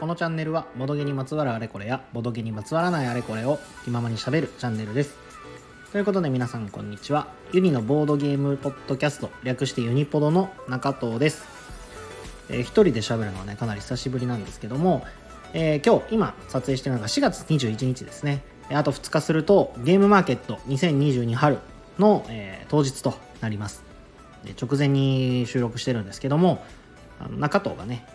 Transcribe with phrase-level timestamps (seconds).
[0.00, 5.14] このチャンネルはボドゲにまつわるあれこれやボドゲにまつわらないあれこれを気ままにしゃべるチャンネルです。
[5.92, 7.28] ということで皆さんこんにちは。
[7.52, 11.44] ユニのボードゲームポッドキャスト略してユニポドの中藤です、
[12.48, 15.04] えー、一人で喋るのはねかなり久しぶりなんですけども、
[15.52, 18.42] えー、今日今撮影してるのが4月21日ですね。
[18.70, 21.58] あと2日するとゲームマーケット2022春
[21.98, 23.12] の、えー、当日と
[23.42, 23.87] なります。
[24.60, 26.62] 直前に収録してるんですけども
[27.20, 28.06] あの中藤がね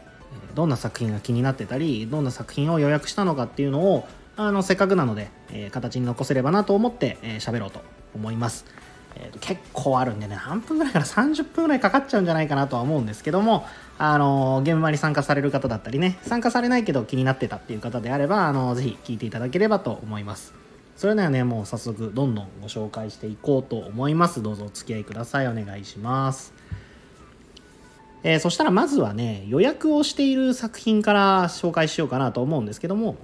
[0.55, 7.81] どんな作品が気になってたりどんな作品を予約したのかっていうのをあのせっかくなので、えー、形に残せればなと思って喋、えー、ろうと
[8.15, 8.65] 思います、
[9.15, 13.65] えーと、結構あるんでね何分ぐらいから30分ぐらいかかっちゃうんじゃないかなとは思うんですけども
[13.97, 20.62] あのー、ゲームマに参加される方だったりね参加されないけど気になってたっていう方であればあのー、ぜひ聞いていただければと思います。
[20.95, 24.41] それではねもう早速どんどんご紹介していこうと思います。
[24.41, 25.47] どうぞお付き合いください。
[25.47, 26.53] お願いします。
[28.23, 33.17] えー、そしたらまずはね予約をしている作品から紹介しようかなと思うんですけども、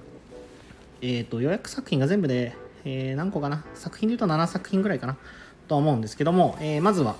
[1.01, 2.53] えーと、予約作品が全部で、
[2.83, 3.63] えー、何個かな？
[3.75, 5.17] 作品でいうと7作品ぐらいかな？
[5.69, 7.15] と思うんですけども、えー、まずは、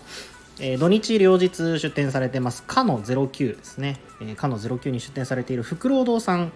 [0.60, 6.52] え土日両日出店されてますかの09ですね、えかの09に出店されているフクロウ堂さん。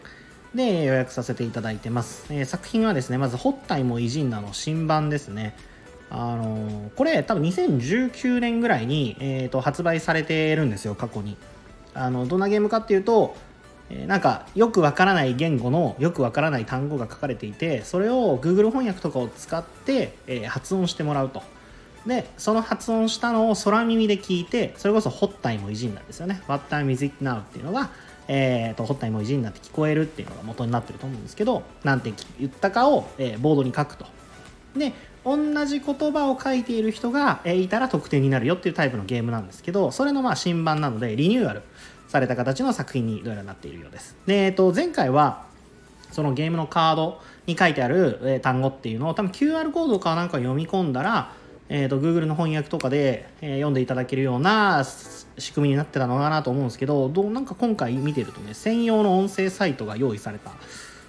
[0.56, 5.56] で予約させていただいてます、え作品はですねまず「ホッタイも偉人な」の新版ですね。
[6.16, 11.38] あのこれ多分2019年ぐらいに、えーと、発売されてるんですよ過去に。
[11.96, 13.36] あのどんなゲームかっていうと、
[13.90, 21.42] えー、なんかよくわからない言語のよくわからない単語が書かれていてそれを Google 翻訳とかを使って、えー、発音してもらうと。
[22.06, 26.44] でその発音したのを空耳で聞いてそれこそホッタイも偉人なんですよね。
[26.48, 27.40] What time is it now?
[27.40, 27.90] っていうのが
[28.28, 34.06] えーと、ホッタイも偉人になって聞こえるっていうのが元になってると思うんですけどなんて言ったかを、えー、ボードに書くと。
[34.78, 34.94] で
[35.26, 41.62] 同じ言葉を書いている人がえいたら得点になるよっていうタイプのゲームなんですけどそれのまあ新版なのでリニューアル
[42.10, 44.16] された形の作品にどうやらなっているようです。
[44.26, 45.46] で、えっと、前回は
[46.12, 51.32] そのゲームのカードに書いてある単語っていうのを多分 QR コードかなんか読み込んだら、
[51.76, 54.86] えーと、Google の翻訳とかで、えー、読んでいただけるような
[55.40, 60.52] 仕組みになってたのかなと思うんですけどどうなんか今回見てるとね専用の音声サイトが用意された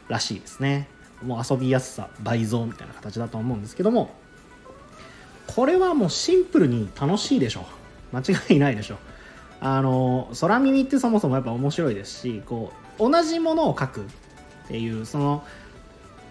[0.08, 0.88] らしいですね。
[1.22, 4.14] もう遊びやすさ倍増みたいな形だと思うんですけども
[5.46, 7.66] これはもうシンプルに楽しいでしょ
[8.12, 8.96] 間違いないでしょ
[9.60, 14.04] あの空耳ってそもそもやっぱ面白いですしこう同じものを書くっ
[14.68, 15.44] ていうその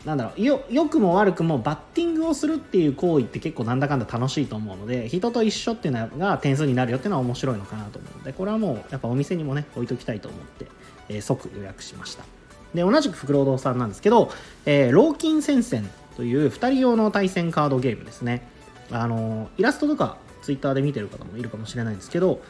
[0.06, 10.68] なんだろうよ良くも悪くもバッティングをするっていう行為って結構なんだかんだ楽しいと思うので人と一緒っていうのが点数になるよっていうのは面白いのかなと思うのでこれはもうやっぱお店にもね置いときたいと思って、
[11.08, 12.25] えー、即予約しました。
[12.74, 14.31] で同じくフクロウ堂さんなんですけど、
[14.66, 18.47] えー、ローキン戦線という2人用の対戦カードゲームですね。
[18.91, 22.41] あのイラストとかツイッターで見てる方もいるかもしれないんですけど、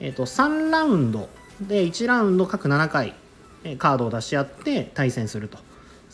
[0.00, 1.28] えーと、3ラウンド
[1.60, 3.14] で1ラウンド各7回
[3.78, 5.58] カードを出し合って対戦すると。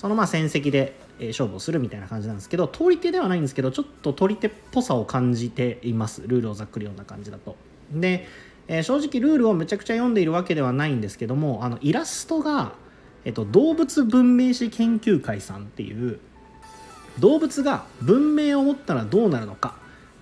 [0.05, 0.95] そのまあ戦績で
[1.29, 6.21] 勝負をするみたいな感じなんですけど取り手ではないんですけどちょっと取り手っぽさを感じています。
[6.27, 7.57] ルールをざっくり読んだ感じだと。
[7.91, 8.29] で、
[8.69, 12.73] えー、正直ルールをめちゃくちゃ読んでいるわけではないんですけどもあのイラストが
[13.25, 16.21] えっと、動物文明史研究会さんっていう
[17.19, 19.77] 動物が文明を持ったらどうなるのか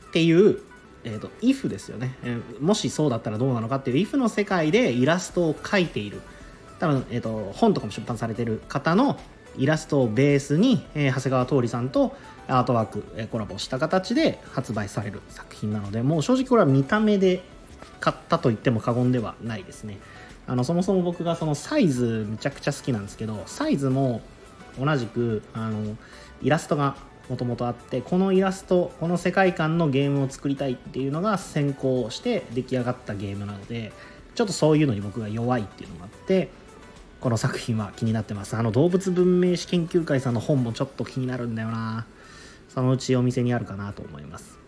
[0.09, 0.61] っていう、
[1.05, 6.21] えっと、if ですよね、えー、もしそうだったらどうなのかっていう if の世界でイラストを描いている。
[6.79, 9.21] 多分、えっと、本とかも出版されてる方の
[9.57, 12.17] イラストをベースに、えー、長谷川徹さんと
[12.49, 17.43] アートワーク、えー、コラボした形で発売される作品なのでもう正直これは見た目で
[18.01, 19.99] 買ったと言っても過言ではないですね。
[20.47, 24.23] あのそもそも僕がそのサイズめちゃくちゃ好きなんですけどサイズも
[24.79, 25.97] 同じくあの
[26.43, 26.97] イラストが
[27.29, 33.93] もともとあってこのイラストこの世界観のゲームを作りたいっていうのが先行して出来上がったゲームなので
[34.35, 36.51] ちょっとそういうのに僕が弱いっていうのもあって
[37.23, 38.57] この作品は気になってます。
[38.57, 42.05] あの動物文明史研究会さんの本もちょっと気になるんだよな。
[42.69, 44.59] そのうちお店にあるかなと思います。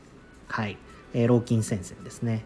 [0.46, 0.78] はい、
[1.14, 2.44] えー、老金先生ですね。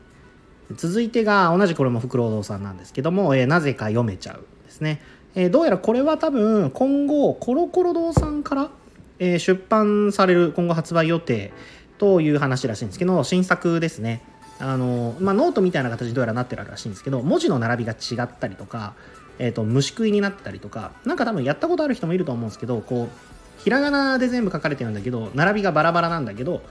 [0.77, 5.03] 続いてが同じこれもフクロウ堂さんなんですけども、えー、なぜか読めちゃうですね、
[5.35, 8.71] えー、どうやらこれは多分今後コロコロ堂さんから、
[9.19, 11.53] えー、出版される今後発売予定
[11.99, 14.23] という話らしいんですけど新作ですね。
[14.59, 18.95] あの、まあ、ノートみたいな形でどうやらなってるらしいんですけど文字の並びが違ったりとか、
[19.39, 26.63] えーと、虫食いになったりとかなんか多分やったことある人もいると思うんですけどこうひらがなで全部書かれてるんだけど並びがバラバラなんだけど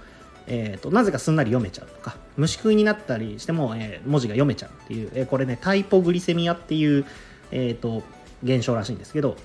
[0.49, 7.05] えーと、なぜかすんなり読めちゃうとか虫食いになったりしても、えー、文字が読めちゃうっていう、えー、これねタイポグリセミアっていう、
[7.51, 8.01] えーと、
[8.43, 9.35] 現象らしいんですけど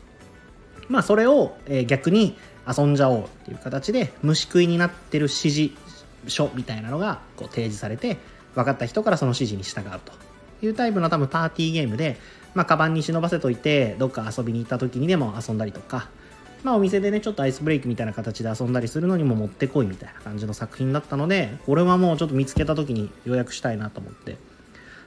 [0.88, 2.36] まあそれを、えー、逆に
[2.66, 5.74] 遊んじゃおうっていう形で虫食いになってる指示
[6.28, 8.18] 書みたいなのがこう提示されて
[8.54, 10.12] 分かった人からその指示に従うと
[10.64, 12.16] いうタイプの多分パーティーゲームで、
[12.54, 16.08] まあ、カバンに忍ばせといてどっか遊びに行った時にでも遊んだりとか、
[16.62, 24.36] まあ、お店でねちょっとアイスブレイクみたいな形で遊んだりするのにももってこいみたいな感じの作品だったのでこれはもうちょっと見つけた時に予約したいなと思って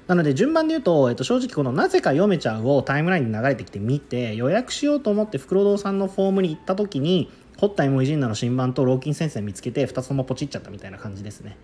[0.07, 11.57] なので順番で言うと、えっと、正直このなぜか読めちゃうをタイムラインに流れてきて見て予約しようと思って袋堂さんのフォームに行った時にホッタイモイジンナの新版とローキン先生見つけて2つともポチっちゃったみたいな感じですね。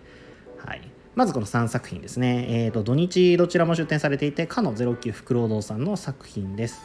[0.58, 1.01] はい。
[1.14, 2.46] まずこの3作品ですね。
[2.48, 6.80] えっ、ー、と、土日どちらも出展されていて、かの09フクロウ堂さんの作品です。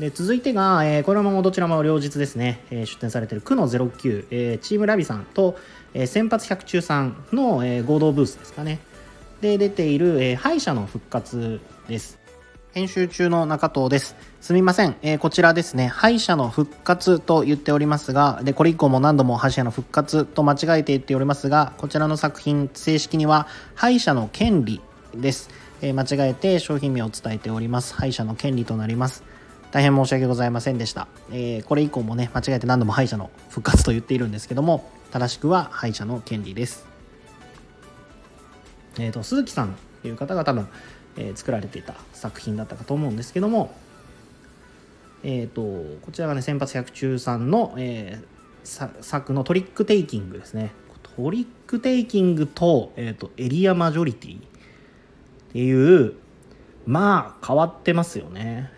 [0.00, 5.56] で続いてが、えー、これもどちらも両日ですね、えー、出展されている区の09、えー、チームラビさんと、
[5.94, 8.80] えー、先発百中さんの、えー、合同ブースですかね。
[9.40, 12.21] で出ている、えー、敗者の復活です。
[12.72, 14.16] 編集中の中藤です。
[14.40, 14.96] すみません。
[15.02, 24.80] えー、こちらですね、敗者の復活と言っておりますが、で、これ以降も何度も敗者の復活と間違えて言っておりますが、こちらの作品、正式には敗者の権利
[25.14, 25.50] です。
[25.82, 27.92] えー、間違えて商品名を伝えております。
[27.92, 29.22] 敗者の権利となります。
[29.70, 31.08] 大変申し訳ございませんでした。
[31.30, 36.86] えー、これ以降もね、間違えて何度も敗者の復活と言っているんですけども、正しくは敗者の権利です。
[38.98, 40.68] えっ、と、鈴木さんという方が多分、
[41.16, 43.74] え、作られていた作品だったかと思うんですけども、
[45.24, 45.62] えーと、
[46.02, 50.72] こちらがね先発百中さんの、えー、作のトリックテイキングですね。
[51.16, 54.40] トリックテイキングと,、えーと、エリアマジョリティっ
[55.52, 56.14] ていう
[56.86, 58.70] まあ変わってますよね。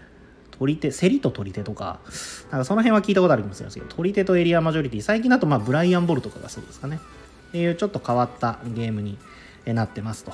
[0.50, 2.00] 取り手競りと取り手とか
[2.50, 5.00] なんかその辺は聞いたことありますけど取り手とエリアマジョリティ。
[5.00, 6.98] 最近だとまあブライアン・ボルとかがそうですかね。
[7.48, 9.16] っていうちょっと変わったゲームに
[9.66, 10.32] なってますと。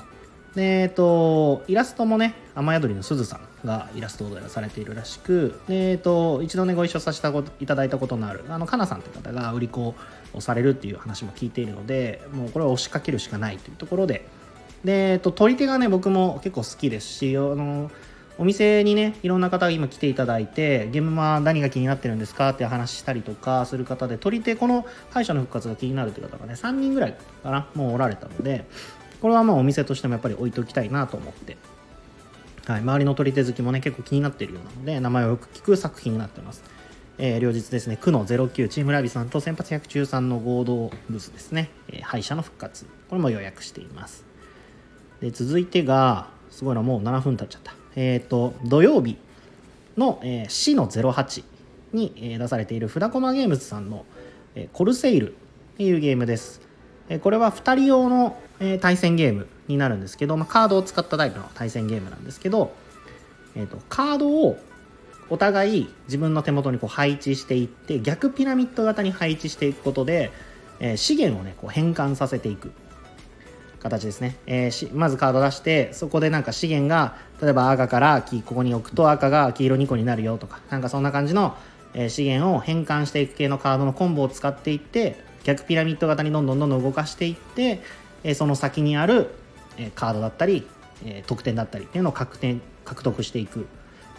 [0.57, 7.29] えっと、イラストもね、雨宿りのすずさんがイラストをされているらしく、えっと、一度ね、ご一緒させて
[7.61, 9.95] いただいたことのある、あの、かなさんという方が売り子
[10.35, 14.27] をされるっていう話も聞いているので、もうこれは押しかけるしかないというところで、
[14.85, 17.91] で、えっと、取り手がね、僕も結構好きですし、あの、
[18.39, 28.65] お店にね、いろんな方が今来ていただいて、ゲームは何が気になってるんですかって話したりとかする方で、取り手、この敗者の復活が気になるという方がね、3人ぐらいかな、もうおられたので、
[29.21, 31.57] これはまあお店としてもやっぱり置いておきたいなと思って、
[32.67, 36.63] はい、周りの取り手好きもね結構気になっているようなので名前をよく聞く作品になってます、
[37.19, 42.87] えー、両日ですね区の09チームラビさんと先発113の合同ブースですね、えー、敗者の復活。
[43.09, 44.25] これも予約しています。
[45.21, 47.75] で続いてがすごいなもう7分経っちゃった。
[47.97, 49.19] えっ、ー、と土曜日
[49.97, 51.45] の、えー、死の08
[51.93, 54.07] に、出されているフダコマゲームズさんの、
[54.55, 55.35] えー、コルセイルっ
[55.77, 56.70] ていうゲームです。
[57.19, 58.39] これは2人用の
[58.81, 62.73] 対戦ゲームになるんですけど、まあ、カードを使ったタイプの対戦ゲームなんですけど、
[63.57, 64.59] えーと、カードを
[65.29, 70.31] お互い自分の手元にこう配置していって逆ピラミッド型に配置していくことで、
[70.81, 72.73] えー、資源をねこう変換させていく
[73.79, 81.57] 形ですね、えー、まずカード出してそこでなんか資源が例えば赤からここに置くと赤が黄色2個になるよとかなんかそんな感じの、
[81.95, 87.83] え、資源を変換していく系のカードのコンボを使っていって逆ピラミッド型にどんどんどんどん動かしていって、
[88.23, 89.31] えその先にある、
[89.79, 90.67] えカードだったり、
[91.05, 93.67] え得点だったりっていうのを獲点獲得していく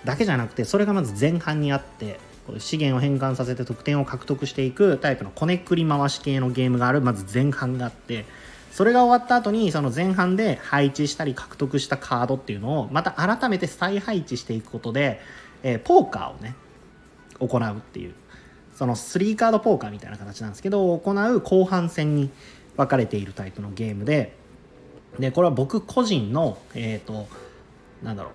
[0.06, 2.20] だけじゃなくてそれがまず前半にあって
[2.58, 8.26] 資源を変換させて得点を獲得していくタイプのこねくり回し系のゲームがあるまず前半があって
[8.72, 15.20] それが終わった後にその前半で配置したり獲得したカードっていうのをまた改めて再配置していくことで、
[15.62, 16.56] えー、ポーカーをね
[17.40, 18.16] 行うっていう
[18.82, 22.32] その3カードポーカーみたいな形なんですけど行う後半戦に
[22.78, 24.36] 分かれているタイプのゲームで
[25.20, 27.28] でこれは僕個人のえっ、ー、と
[28.02, 28.32] なんだろ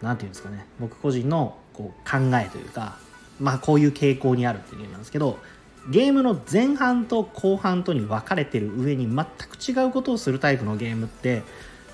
[0.00, 0.02] う。
[0.02, 0.64] なんていうんですかね。
[0.80, 2.96] 僕個人のこう考えというか
[3.38, 5.36] まあこういう傾向にあるっていうゲームなんですけど
[5.90, 11.42] ゲームの前半と後半とに分かれてる上に全く違うことをするタイプのゲームって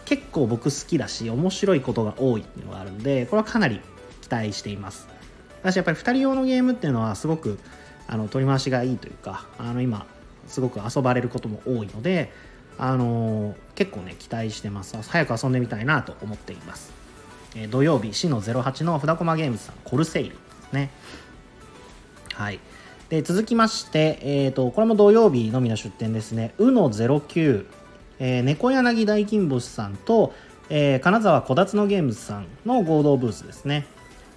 [0.04, 3.80] 結構僕好きだし面白いことが多いっていうのがあるんでこれはかなり
[4.22, 5.15] 期待しています。
[5.66, 7.58] 私やっぱり2人用のゲームっていうのはすごく
[8.06, 10.06] あの取り回しがいいというかあの今
[10.46, 12.30] すごく遊ばれることも多いので
[12.78, 14.96] あの結構ね期待してます。
[15.02, 16.92] 早く遊んでみたいなと思っています、
[17.56, 20.36] えー、土曜日死の08の札駒ゲームズさんコルセイルで
[20.68, 20.90] すね。
[22.34, 22.60] はい。
[23.08, 26.54] で続きまして、えーと、これも土曜日のみの出店ですね。
[26.58, 27.66] うの09、
[28.20, 30.32] えー、猫柳大金星さんと、
[30.68, 33.95] えー、金沢小辰のゲームズさんの合同ブースですね。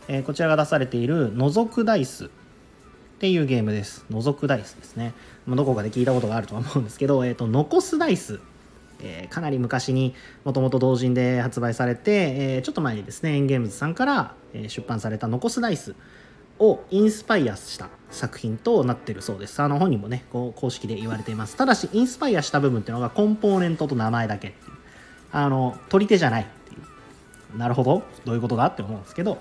[0.09, 2.29] えー、こちらが出されている覗くダイスっ
[3.19, 4.05] ていうゲームです。
[4.11, 5.13] 覗くダイスですね。
[5.45, 8.39] ま、どこかで聞いたことがあるとは思うんですけど、えっ、ー、と、残すダイス。
[9.01, 10.13] えー、かなり昔に
[10.43, 15.95] もともと同人で発売されて、えー、ちょっと前にですね、エンゲームズさんから、え出版された残すダイス
[16.57, 19.61] をインスパイアした作品となってるそうです。
[19.61, 21.55] あの本にもね、こう公式で言われています。
[21.55, 24.77] ただし、インスパイアした部分っていうのがコンポーネントと名前だけっていう
[25.31, 26.77] あの取り手じゃないってい
[27.53, 29.39] うなるほどどういうことだって思うんですけど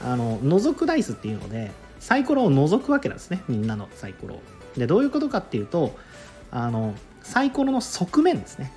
[0.00, 1.70] あの覗くダイスっていうので
[2.00, 4.40] サイコロを覗くわけなんですねみんなのサイコロ
[4.76, 5.96] でどういうことかっていうと
[6.50, 8.72] あのサイコロの側面ですね。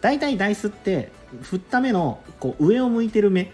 [0.00, 3.52] 大体ダイスって振った目のこう上を向いてる目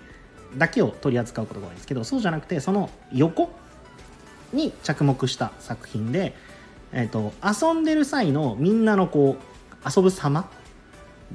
[0.57, 3.50] だけを取り扱うことが多いんですけどそうじゃなくてその横
[4.53, 6.35] に着目した作品で、
[6.93, 10.49] えーと、遊んでる際のみんなのこう遊ぶ様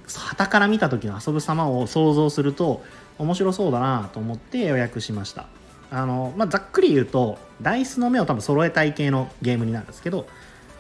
[0.08, 2.82] 旗から見た時の遊ぶ様を想像すると
[3.22, 5.46] 面白そうだなと思って予約しました。
[5.92, 10.26] あの、まあ、ざっくり言うとダイスの目を多分揃えたい系のゲームになるんですけど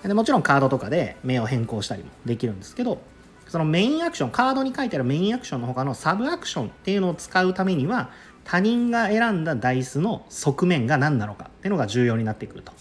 [0.03, 2.99] でもちろんカードとかで目を変更したりもできるんですけど
[3.47, 8.09] そのメインアクションカードに書いてあるメインアクションの他のサブアクションっていうのを使うためには
[8.45, 12.71] 他人が選んだダイスの側面が何なのかっていうのが重要になってくると。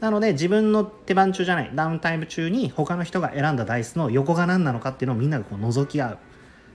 [0.00, 6.18] なので自分の手番中じゃないダウンタイム中に他の人が選んだダイスの横が何なのかっていうのをみんながこう覗き合う。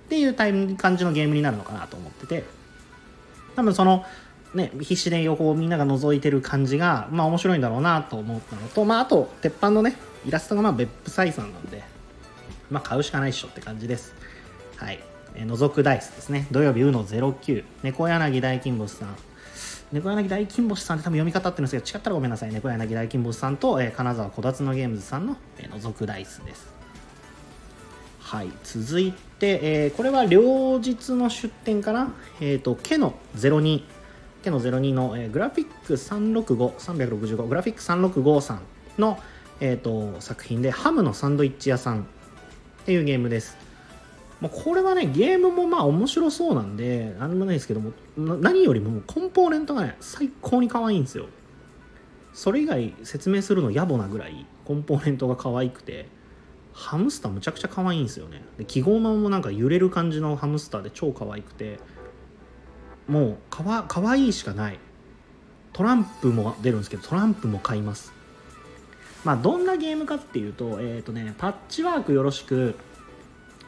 [0.08, 2.46] っていうタイム感じのゲームになるのかなと思ってて
[3.58, 4.06] 多分その
[4.54, 9.96] ね、必死で横をみんなが覗いてる感じが、まあ面白いんだろうなと思ったのと、まああと、鉄板のね、
[10.26, 11.84] イラストがまあ別府採算なんで、
[12.70, 14.16] まあ買うしかないっしょって感じです。
[14.78, 15.04] はい。
[15.36, 16.48] え、覗くダイスですね。
[16.50, 19.16] 土曜日、うの09、猫柳大金星さん。
[19.92, 22.54] 猫柳大金星さんって多分読み方ってるんですけど、違ったらごめんなさい。
[22.54, 26.77] 猫柳大金星さんと、え、金沢小辰のゲームズさんの、え、覗くダイスです。
[28.28, 28.52] はい。
[28.66, 32.14] 続いて、えー、これは両日の出店かな？
[32.42, 33.84] え、ー、と、ケの02。
[34.44, 38.64] ケの02の、えー、グラフィック365、365、グラフィック365さん
[39.00, 39.18] の、
[39.62, 42.04] えーと、作品でハムのサンドイッチ屋さんっ
[42.86, 43.56] ていうゲームです。
[44.42, 51.28] まあ、これはね、ゲームもまあ面白そうなんで、なんでもないですけども、何よりもコンポーネントがね、最高に可愛いんですよ。
[52.34, 56.10] それ以外説明するの野暮なぐらいコンポーネントが可愛くて、
[56.78, 58.44] ハムスターむちゃくちゃ可愛いんですよね。
[58.60, 61.80] で記号マンもなんか揺れる感じのハムスターで超可愛くて、
[63.08, 64.80] もうかわ可愛いしかない。
[65.74, 68.14] トランプも出るんですけど、トランプも買います。
[69.26, 72.76] まあ、どんなゲームかっていうと,、えーとね、パッチワークよろしく、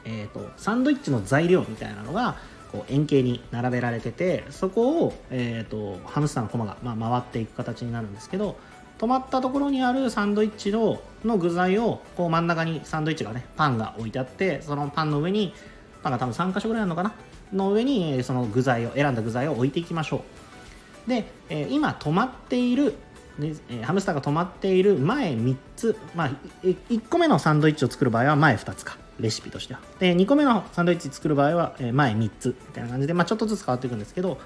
[0.04, 2.36] えーと、サンドイッチの材料みたいなのが
[2.72, 8.56] こう円形に並べられててそこを、えーと、ハムスターのコマが、まあ、回っていく形になるんですけど
[9.00, 15.54] 止まったところにあるサンドイッチのの具材をこう真ん中にサンドイッチがねパンが置いてあってそのパンの上に
[16.02, 17.14] パンが多分3箇所ぐらいあるのかな？
[17.50, 20.22] の上にその具材を選んだ具材を置いていきましょ
[21.06, 21.10] う。
[21.10, 22.94] で、えー、今止まっている
[23.38, 26.30] で、えハムスターが止まっている前3つ、まあ、
[26.62, 29.80] 1個目のサンドイッチを作る場合は前2つかレシピとしては。
[29.98, 34.38] で2個目のサンドイッチ作る場合は前3つみたいな感じで、まあ、ちょっとずつ変わっていくんですけど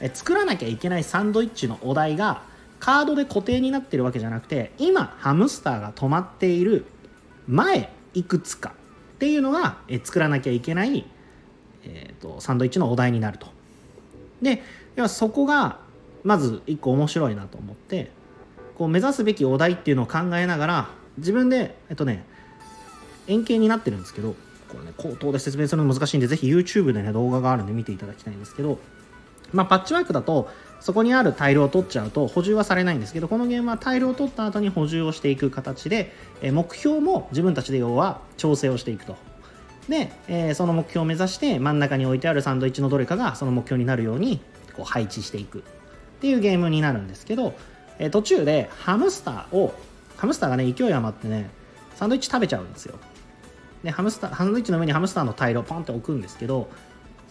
[0.00, 2.42] え作らなきゃいけないサンドイッチのお題が
[2.82, 6.84] カードで固定になってるわけじゃなくて今ハムスターが止まっている
[7.46, 8.74] 前いくつか
[9.14, 11.06] っていうのがえ作らなきゃいけない、
[11.84, 13.46] えーと、サンドイッチのお題になると。
[14.42, 14.64] で
[14.96, 15.78] 要はそこが
[16.24, 18.10] まず1個面白いなと思って
[18.76, 22.24] こう目指すべきお題っていうのを考えながら自分でえっとね
[23.28, 24.34] 円形になってるんですけど
[24.68, 28.80] これね口頭で説明するの難しいんでぜひ YouTube でね動画があるんで見ていただきたいんですけど
[29.52, 30.50] まあパッチワークだと
[30.82, 36.12] そこにあるタイルを取っちゃうと補充はされないんですけどこのゲームはタイルを取った後に補充をしていく形で
[36.42, 39.16] 目標も自分たちで要は調整をしていくと。
[39.88, 44.40] で、え、その目標を目指して真ん中に置いてあるサンドイッチのどれかがその目標になるように
[44.74, 45.62] こう配置していくっ
[46.20, 47.54] ていうゲームになるんですけど
[47.98, 49.74] え途中でハムスターを
[50.16, 51.50] ハムスターがね勢い余ってね
[51.94, 52.98] サンドイッチ食べちゃうんですよ。
[53.84, 56.68] でハムスターサンドイッチの上にハムスターのタイルをポンって置くんですけど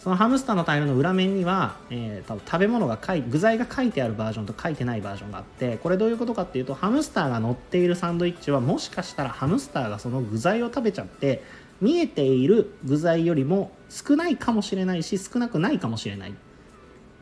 [0.02, 11.44] そのハムスターのタイルの裏面には、えー、多分食べ物が書い具材が書いてあるバージョンと書いてないバージョンがあってこれどういうことかっていうとハムスターが乗っているサンドイッチはもしかしたらハムスターがその具材を食べちゃって
[11.80, 16.34] 見えている具材よりも少ないかもしれないし少なくないかもしれない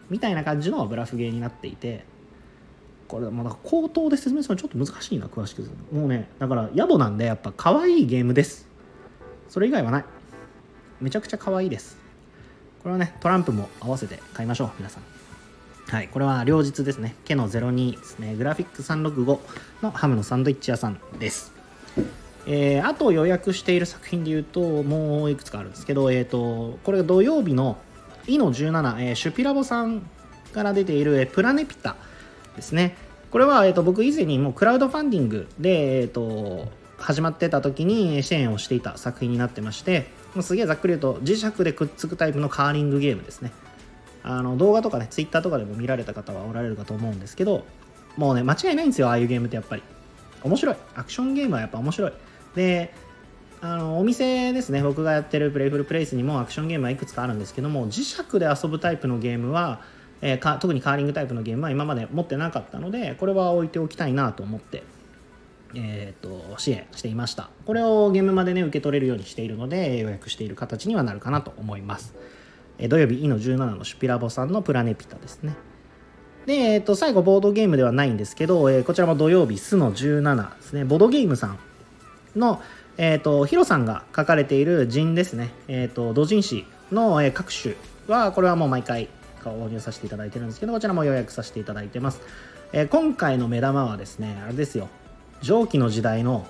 [0.08, 2.06] みたいな感じのブラフゲーになっていて
[3.08, 5.68] これもう口頭で説明するのちょっと難しいな詳しく。
[5.92, 8.66] もうねだから野暮なんでやっぱ可愛いゲームです。
[9.50, 10.04] それ以外はない。
[10.98, 11.99] めちゃくちゃ可愛いです。
[12.82, 15.02] これはねトランプも合わせて買いましょう皆さん。
[15.92, 17.14] はいこれは両日ですね。
[17.24, 18.34] ケの02ですね。
[18.36, 19.38] グラフィック365
[19.82, 21.52] のハムのサンドイッチ屋さんです。
[22.46, 27.78] えー、あと予約している作品で言うともういくつかあるんですけど、えーと、これが土曜日の
[28.26, 30.02] イの17、えー、シュピラボさん
[30.52, 31.96] から出ている、え、プラネピタ
[32.56, 32.96] ですね。
[33.30, 36.68] これは、えーと、僕以前にもうクラウドファンディングで、えーと、
[37.00, 43.52] 始まってた時に支援をしていた作品になってましてもうすげえざっくり言うと磁石でくっつくタイプのカーリングゲームですね。
[44.22, 47.64] あの動画とかねツイッターとかでも見られた方はおられるかと思うんですけど
[48.18, 49.82] もうね間違いないんですよああいうゲームってやっぱり。
[50.42, 50.76] 面白い。
[50.94, 52.12] アクションゲームはやっぱ面白い。
[52.54, 52.92] で
[53.62, 59.82] あのお店ですね僕がやってるプレイフルプレイスにもアクションゲームはいくつかあるんですけども磁石で遊ぶタイプのゲームは、
[60.22, 64.82] えー、か特にカーリングタイプのゲームは今まで持ってなかったのでこれは置いておきたいなと思って
[65.74, 67.50] えーと、支援していました。
[67.66, 72.14] これをゲームまでね受け取れるようにしているので予約している形にはなるかなと思います、
[72.78, 75.54] えー、土曜日イの17のシュピラボさんのプラネピタですね。
[76.46, 80.84] で、えーと、最後ボードゲームではないんですけど、えー、こちらも土曜日スの17ですね。
[80.84, 81.58] ボードゲームさん
[82.36, 82.60] の、
[82.96, 87.74] えーと、ヒロさんが書かれている陣ですね、えーと、同人誌の、え、各種
[88.08, 89.08] はこれはもう毎回
[89.42, 92.20] 購入させていただいてるんですけどこちらも予約させていただいてます、
[92.72, 94.88] えー、今回の目玉はですねあれですよ。
[95.42, 96.46] 蒸気の時代の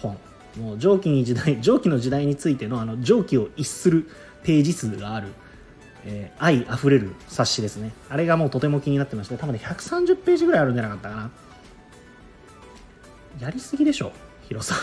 [0.00, 0.18] 本。
[0.58, 4.08] もう蒸気に時代 蒸気の時代についてのあの蒸気を逸する
[4.42, 5.28] ページ数がある、
[6.04, 7.92] えー、愛あふれる冊子ですね。
[8.08, 11.30] あれがもうとても気になってまして多分ね130ページぐらいあるんじゃなかったかな。
[13.40, 14.12] やりすぎでしょ
[14.48, 14.74] 広さ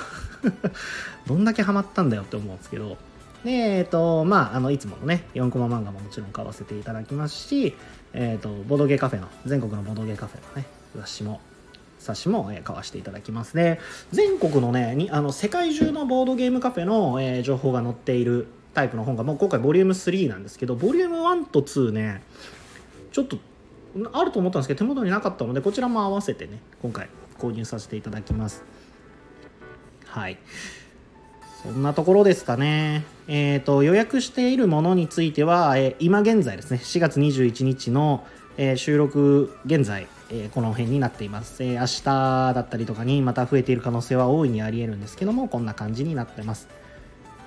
[1.27, 2.97] どんだけハマったんだよって思うんですけど。
[3.43, 7.75] でえっ、ー、とまああのいつものね4コマ漫画ももちろん買わせていただきますし
[8.13, 11.39] えっ、ー、とボドゲカフェの全国のボドゲカフェのね雑誌も
[11.99, 13.79] 冊子も、え買わせていただきますね。
[14.11, 22.21] 全国のねにあの世界中のボードゲームカフェの、えー、情報が載っているタイプの本がもう今回ボリューム3なんですけどボリューム1と2ね
[23.11, 23.37] ちょっと
[24.13, 28.63] あると思ったんですけど手元になかったのでこちらも合わせてね今回購入させていただきます。
[30.05, 30.37] はい。
[31.63, 33.03] そんなところですかね。
[33.27, 38.25] えっ、ー、と、予約しているものについては、えー、今現在ですね、4月21日の、
[38.57, 46.67] えー、収録現在、えー、この辺になっています、えー、明日だったりとかにまた増えている可能性は大いにあり得るんですけどもこんな感じになってます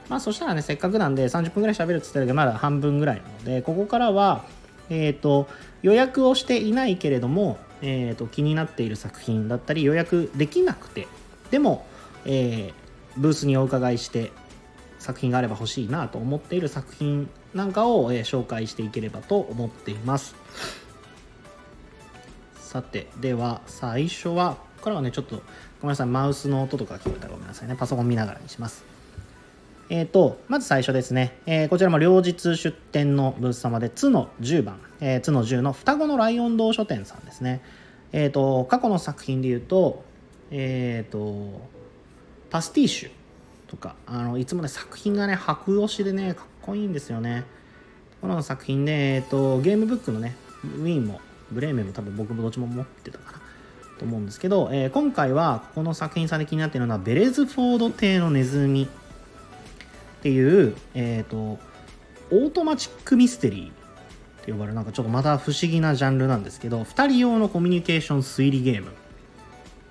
[0.09, 4.45] まあそしたらねせっかくなんで30分ぐらい喋るって言ったけどまだ半分ぐらいなのでここからは
[4.89, 5.49] えっ、ー、と
[5.83, 11.09] 予約をしていないけれども、えーと、気になっている作品だったり予約できなくて
[11.51, 11.87] でも、
[12.27, 12.73] え、
[13.17, 14.31] ブースにお伺いして
[14.99, 20.35] 作品があれば欲しいなと思っている作品なんかを、え、紹介していければと思っています。
[22.71, 25.43] さて、では、最初は、ここからはね、ちょっと、ご
[25.83, 27.75] めんなさい、マウスの音とか聞こえたらごめんなさいね。
[27.75, 28.85] パソコン見ながらにします。
[29.89, 37.61] えっ、ー、と、まず最初ですね、えー、こちらも両日出店のブース様で、つの10番、えー、つの10の双子のライオン堂書店さんですね。
[38.13, 40.05] えっ、ー、と、過去の作品で言うと、
[40.53, 41.61] えっ、と、
[42.51, 43.11] パスティッシュ
[43.67, 47.43] とか、あの、いつもね、作品がね、白押しでね、かっこいいんですよね。
[48.21, 51.21] この作品で、えっ、と、ゲームブックのね、ウィンも
[51.53, 53.41] ブレーメンも多分僕もどっちも持ってたかな
[53.99, 61.59] と思うんですけど、えー、今回はここの作品さんで気になっているのはベレズフォード邸のネズミっていう、えっ、ー、と
[62.33, 68.91] オートマチックミステリーって呼ばれるなんかちょっとまた不思議なジャンルなんですけど2人用のコミュニケーション推理ゲーム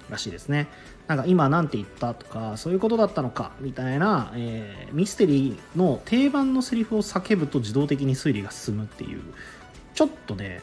[0.10, 0.67] らしいですね。
[1.08, 9.22] なんか今なんて言ったとかそういうことだったのかみたいな、えー、ミステリーの定番のセリフを叫ぶと自動的に推理が進むっていう
[9.95, 10.62] ちょっとね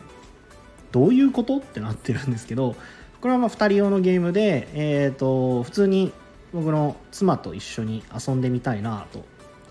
[0.92, 1.59] どういうこと？
[1.59, 2.77] ってなってるんですけど
[3.20, 6.12] これはまあ2人用のゲームで、えーと、普通に
[6.53, 9.25] 僕の妻と一緒に遊んでみたいなと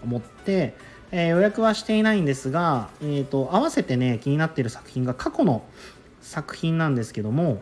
[0.03, 0.75] 思って、
[1.11, 5.63] えー、予約はしていないんですが、えーと、合わせてね気になっている作品が過去の
[6.21, 7.61] 作品なんですけども、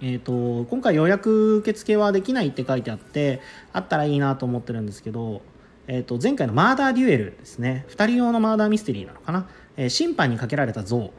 [0.00, 3.40] えーと、今回予約受付はできないって書いてあって
[3.72, 5.42] あったらいいなと思ってるんですけど、
[5.86, 7.84] えー、と前回のマーダーデュエルですね。
[7.90, 11.12] 2人用のマーダーミステリーなのかな、えー、審判にかけられた像。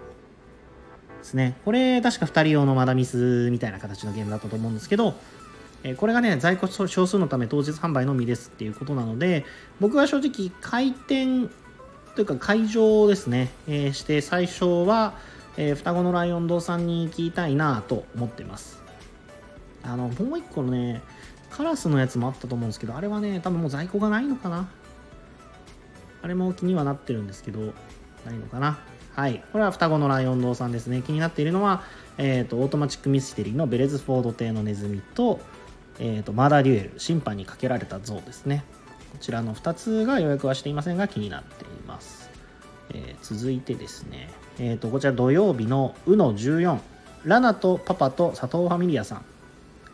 [1.26, 1.58] ですね。
[1.66, 5.16] これ、確か2人用のマダミスみたいな形のゲームだったと思うんですけど、
[5.84, 9.44] えこれがね、在庫少数のため当日販売のみですっていうことなので、
[9.80, 11.50] 僕は正直、開店
[12.16, 15.14] というか会場ですね、えー、して最初は、
[15.58, 18.82] えー、双子のライオン堂さんに聞きたいなと思ってます。
[19.84, 21.02] あの、もう一個のね、
[21.50, 24.70] カラスのやつもあったと思うんですけど、あれはね、多分もう在庫がないのかな？
[26.22, 27.60] あれも気にはなってるんですけど、
[28.26, 28.80] ないのかな？
[29.15, 29.41] はい。
[29.54, 31.01] これは双子のライオン堂さんですね。
[31.01, 31.84] 気になっているのは、
[32.17, 35.39] えっ、ー、と、オートマチックミステリーのベレズフォード邸のネズミと、
[35.99, 38.65] えっ、ー、と、マダーデュエル、審判にかけられた像ですね。
[39.13, 42.30] こちらの2つが予約はしていませんが気になっています。
[42.93, 46.78] えー、続いてですね、えっ、と、こちら土曜日のうの14、
[47.23, 49.25] ラナとパパと佐藤ファミリアさん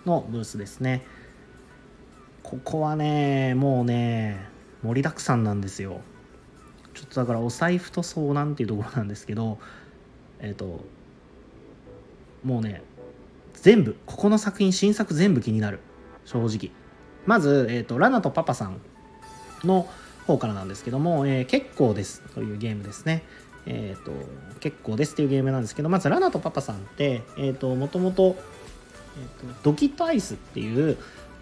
[0.07, 1.05] のブースですね。
[2.41, 4.49] ここはね、もうね、
[4.81, 6.01] 盛りだくさんなんですよ。
[7.01, 9.57] ちょっとだからお財布と遭難っていうところなんですけど
[10.39, 10.81] えっ、ー、と
[12.43, 12.81] もうね
[13.53, 15.79] 全部ここの作品新作全部気になる。
[16.25, 16.71] 正直。
[17.25, 18.81] まず、えーと、ラナとパパさん
[19.63, 19.87] の
[20.25, 23.23] 方からなんですけども、えー、結構ですというゲームですね。
[23.65, 24.11] えっ、ー、と
[24.59, 28.35] 結構ですっていうゲームなんですけどまずラナとパパさんってえっ、ー、ともともと,、
[29.17, 30.97] えーとドキットアイスっていう、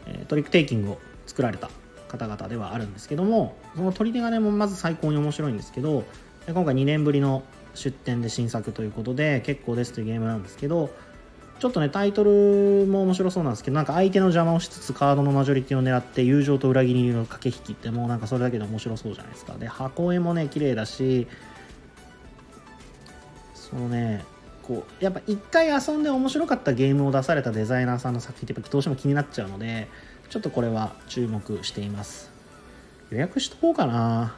[0.05, 1.69] えトリックテイキングを作られた。
[2.09, 6.03] 方々ではあるんですけどもその取り手がねもまず最高に面白いんですけど
[6.47, 7.43] 今回2年ぶりの
[7.75, 10.89] 出展で新作ということで結構ですというゲームなんですけど
[11.59, 19.57] ちょっとねタイトルも面白そうなんですけどなんか相手の邪魔をしつつカードのマジョリティを狙って友情と裏切りの駆け引きってもうなんかそれだけで面白そうじゃないですか。
[19.57, 21.27] で箱絵もね綺麗だし
[23.53, 24.23] そのね
[24.69, 29.87] こうやっぱ一回遊んで面白かったゲームを出されたデザイナーさんの作品ってやっぱどうしても気になっちゃうので
[30.29, 32.29] ちょっとこれは注目しています。
[33.09, 34.35] 予約しとこうかな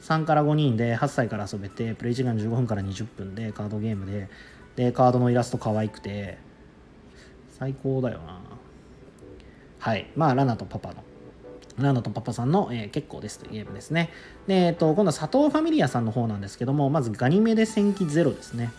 [0.00, 4.28] ？3から5人で8歳から遊べてプレイ時間15分から20分でカードゲームで
[4.76, 6.38] でカードのイラスト可愛くて
[7.58, 8.40] 最高だよな。
[9.80, 10.06] はい。
[10.14, 11.02] まあラナとパパの
[11.78, 14.10] ラナとパパさんの、えー、結構ですというゲームですね。
[14.46, 18.70] で、えっと、今度は佐藤ファミリアさんの方なんですけどもまずガニメデ戦記ゼロですね。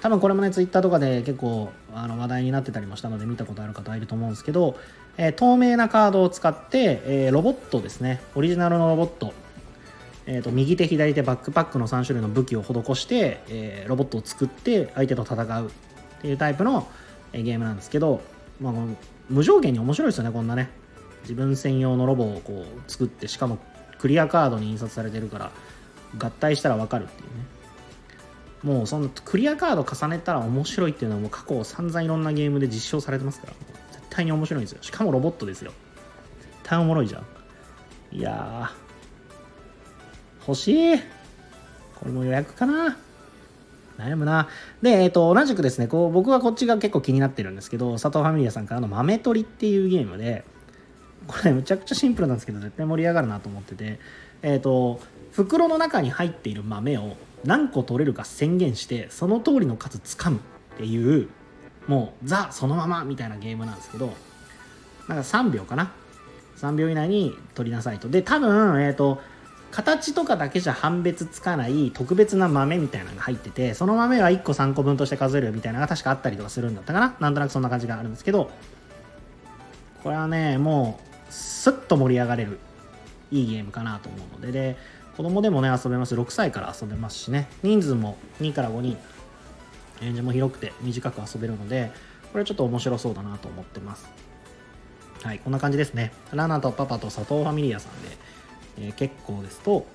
[0.00, 4.76] 多分これもねツイッターとかで結構あの話題になってたりもしたので見たことある方いると思うんですけど、
[5.16, 8.22] えー、透明なカードを使って、えー、ロボットですね。
[8.34, 9.32] オリジナルのロボット。
[10.26, 15.70] えーと、右手左手バックパックの3種類の武器を施して、えー、ロボットを作って相手と戦うっ
[16.20, 16.88] ていうタイプの、
[17.32, 18.20] えー、ゲームなんですけど、
[18.60, 18.72] まあ、
[19.28, 20.70] 無条件に面白いですよねこんなね。
[21.22, 23.58] 自分専用のロボをこう作ってしかも
[23.98, 25.50] クリアカードに印刷されてるから
[26.18, 27.59] 合体したら分かるっていうね。
[28.62, 33.52] もうそのクリアカード重ねたら面白いっていうのはもう過去散々いろんなゲームで実証されてますから。
[33.92, 34.82] 絶対に面白いんですよ。
[34.82, 35.72] しかもロボットですよ。
[36.40, 37.26] 絶対おもろいじゃん。
[38.12, 38.70] いや
[40.46, 40.98] 欲しい。
[41.94, 42.96] これも予約かな。
[43.98, 44.48] 悩むな。
[44.82, 50.44] で、えっ、ー、と、同じくですね、こう、僕はこっちが結構気になってるんですけど、佐藤ファミリアさんからの豆取りっていうゲームで、
[51.26, 54.00] これむちゃくちゃシンプルなんですけど、絶対盛り上がるなと思ってて、
[54.42, 55.00] えっ、ー、と、
[55.32, 60.40] 袋の中に入っている豆を何個取れるか宣言して、その通りの数掴むっ
[60.76, 61.28] ていう、
[61.86, 64.12] もう、ザ・そのままみたいなゲームなんですけど、
[65.08, 65.92] なんか3秒かな
[66.58, 68.08] ？3秒以内に取りなさいと。
[68.08, 69.20] で、多分、えっ、ー、と、
[69.70, 77.16] 形とかだけじゃ判別つかない特別な豆みたいなのが入っててその豆は1個3個分として数えるみたいなのが確かあったりとかするんだったかな？
[77.20, 78.50] なんとなくそんな感じがあるんですけど
[80.02, 80.98] これはねも
[81.28, 82.58] うスッと盛り上がれる
[83.30, 84.76] いいゲームかなと思うのでで
[85.20, 86.14] 子供でもね遊べます。
[86.14, 87.46] 6歳から遊べますしね。
[87.62, 88.96] 人数も2から5人。
[90.00, 91.92] レンジも広くて短く遊べるので
[92.32, 94.08] これちょっと面白そうだなと思ってます。
[95.22, 96.14] はいこんな感じですね。
[96.32, 98.16] ラナとパパと佐藤ファミリアさんで
[98.78, 99.86] えー、結構ですと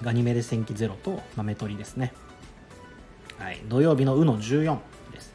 [0.00, 2.14] ガニメデ戦記ゼロと豆取りですね。
[3.38, 4.78] はい土曜日のうの14
[5.12, 5.34] です。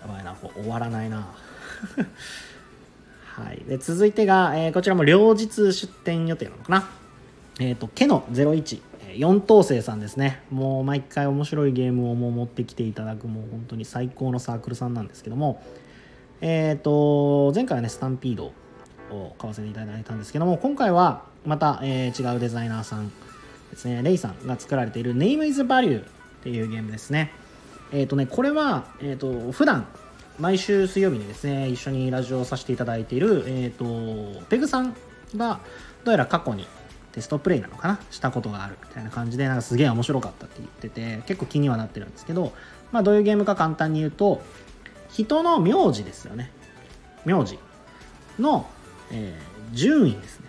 [0.00, 1.34] やばいなこう終わらないな。
[3.28, 7.01] はいで続いてが、えー、こちらも両日出店予定なのかな。
[7.60, 8.80] えっ、ー、とケノ01
[9.14, 10.42] 4等星さんですね。
[10.50, 15.62] もう毎回面白いゲームをも持ってきていただくもう本当に最高のサークルさんなんですけども。
[16.40, 18.52] えっ、ー、と前回はねスタンピード
[19.10, 20.56] を買わせていただいたんですけども。
[20.56, 23.12] 今回はまた、えー、違うデザイナーさん
[23.72, 26.04] ですね、レイさんが作られている Name is Value っ
[26.42, 27.32] ていうゲームですね。
[27.90, 29.86] えっ、ー、とね、これは、えっ、ー、と、普段、
[30.38, 33.84] 毎週水曜日にですね、一緒にラジオをさせていただいている、えっ、と、
[34.48, 34.94] ペグさん
[35.36, 35.60] が、
[36.04, 36.66] どうやら過去に
[37.12, 38.00] テストプレイなのかな？
[38.10, 42.52] したことがあるみたいな感じで、なんかすげえ面白かったって言ってて、結構気にはなってるんですけど、
[42.90, 44.42] まあどういうゲームか簡単に言うと、
[45.10, 46.50] 人の名字ですよね。
[47.24, 47.58] 名字
[48.38, 48.66] の、
[49.10, 50.46] えー、順位ですね。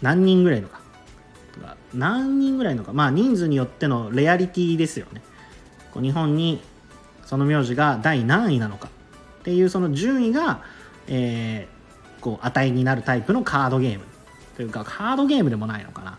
[0.00, 0.80] 何人ぐらいのか。
[1.92, 2.92] 何人ぐらいのか。
[2.92, 5.22] まあ人数によってのレアリティですよね。
[5.92, 6.60] こう日本に
[7.24, 8.88] その名字が第何位なのか
[9.40, 10.62] っていうその順位が、
[11.06, 14.04] えー、こう値になるタイプのカードゲーム。
[14.56, 16.18] というかカードゲームでもないのかな。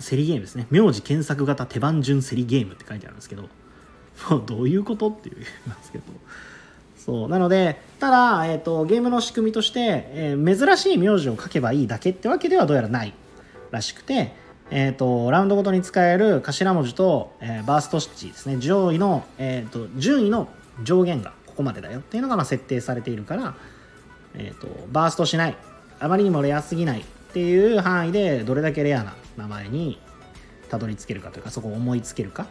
[0.00, 0.66] 競りゲームですね。
[0.70, 3.42] 名字検索型手番順競りゲームって書いてあるんですけど
[4.30, 5.36] もう どういうことっていう
[5.68, 6.04] なんですけど。
[6.96, 7.28] そう。
[7.28, 13.12] なのでただ、えーと、ゲームの仕組みとして、えー、珍しい名字を書けばいいだけってわけではどうやらない
[13.70, 14.34] らしくて、
[14.70, 18.56] えーと、ラウンドごとに使える頭文字と、えー、バーストシッチですね。
[18.58, 20.48] 上位の、えーと、順位の
[20.82, 23.54] 上限がここまでだよっていうのがまあ設定されているから、
[24.34, 25.56] えー、とバーストしない
[26.00, 29.98] あまりにもレアすぎないっていう範囲でどれだけレアな名前に
[30.68, 32.46] たどり着けるかというかそこを思いつけるか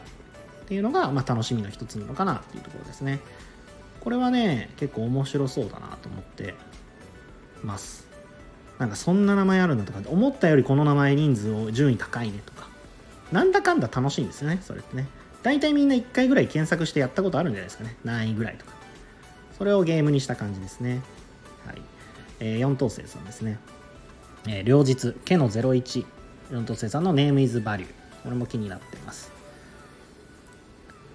[0.63, 3.19] っていうのが、まあ、楽しみの一つなのかなっていうところですね。
[4.01, 6.56] これはね結構面白そうだなと思って
[7.63, 8.08] ます。
[8.79, 12.67] なんかそんな名前あるんだとか思ったよりこの名前人数を順位高いねとか。
[13.32, 15.08] なんだかんだ楽しいんですよねそれってね。
[15.41, 17.95] 大体みんな1回ぐらい検索してやったことあるんじゃないですかね。
[18.03, 18.73] 何位ぐらいとか。
[19.58, 21.01] それをゲームにした感じですね、
[22.39, 23.60] えー、4等星さんですね、
[24.48, 26.06] えー、両日ケの01
[26.52, 27.89] 4等星さんのネームイズバリュー。
[28.24, 29.32] これも気になってます。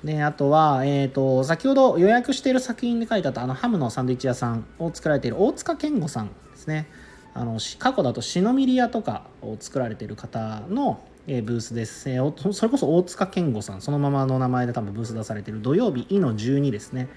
[0.05, 6.89] であとは、えーと、先ほど予約している作品で書いてあったあのハムのサンドイッチ屋さんを作られている大塚健吾さんですね。
[7.35, 17.09] あの過去だとシノミリアとかを作られている方のえブースです、えー、それこそ大塚健吾さんそのままの名前で多分ブース出されている土曜日イの12ですね。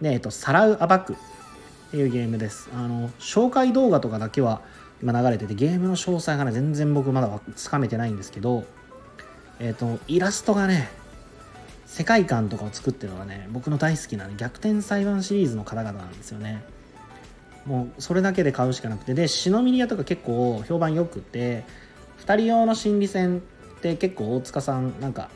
[0.00, 1.16] で、え、ー、と、さらうアバク。
[1.96, 2.68] いうゲームです。
[2.74, 4.62] あの紹介動画とかだけは
[5.02, 8.64] 今流れててゲームの詳細がね全然僕まだつかめてないんですけど
[9.58, 10.88] えっ、ー、とイラストがね
[11.86, 16.64] 世界観とかを作ってるのがね僕の大好きな、ね、逆転裁判シリーズの方々なんですよね。
[17.66, 19.14] もうそれだけで買うしかなくて。
[19.14, 21.64] でシノミリアとか結構評判良くて
[22.20, 25.30] 2人用の心理戦って結構大塚さんなんか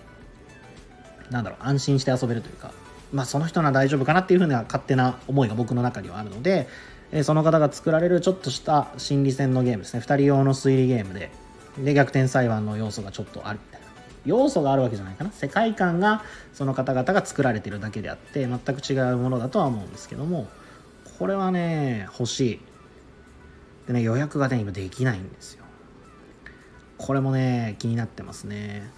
[1.30, 2.72] なんだろう安心して遊べるというか
[3.12, 6.68] まあその人なら大丈夫かなっていうふうな勝手な思いが僕の中にはあるので、
[7.10, 10.00] えその方が作られるちょっとした心理戦のゲームですね。
[10.00, 11.30] 2人用の推理ゲームで。
[11.78, 13.86] で逆転裁判の要素がちょっとあるみたいな。
[14.26, 15.30] 要素があるわけじゃないかな。
[15.30, 20.48] 世界観がその方々が作られてるだけであって全く違うものだとは思うんですけども
[21.18, 22.60] これはね欲しい。
[23.86, 25.64] でね予約がね今できないんですよ。
[26.98, 28.90] これもね気になってますね。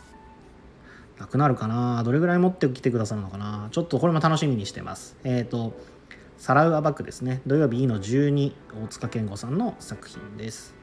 [1.20, 2.02] なくなるかな？
[2.02, 3.68] どれぐらい持ってきてくださるのかな？
[3.72, 5.16] ちょっとこれも楽しみにしてます。
[5.22, 5.74] えっ、ー、と
[6.38, 7.42] サラウアバックですね。
[7.46, 8.52] 土曜日 E の12
[8.84, 10.74] 大塚健吾さんの作品です。